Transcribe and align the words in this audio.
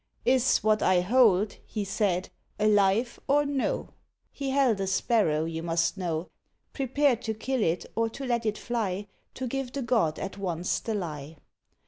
"Is 0.25 0.57
what 0.63 0.81
I 0.81 1.01
hold," 1.01 1.57
he 1.63 1.85
said, 1.85 2.29
"alive 2.59 3.19
or 3.27 3.45
no?" 3.45 3.89
He 4.31 4.49
held 4.49 4.81
a 4.81 4.87
sparrow, 4.87 5.45
you 5.45 5.61
must 5.61 5.95
know, 5.95 6.27
Prepared 6.73 7.21
to 7.21 7.35
kill 7.35 7.61
it 7.61 7.85
or 7.95 8.09
to 8.09 8.25
let 8.25 8.43
it 8.43 8.57
fly; 8.57 9.05
To 9.35 9.45
give 9.45 9.73
the 9.73 9.83
god 9.83 10.17
at 10.17 10.39
once 10.39 10.79
the 10.79 10.95
lie. 10.95 11.35